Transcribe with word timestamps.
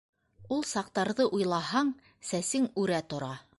—Ул 0.55 0.63
саҡтарҙы 0.69 1.27
уйлаһаң, 1.39 1.93
сәсең 2.33 2.69
үрә 2.85 3.07
тора. 3.15 3.33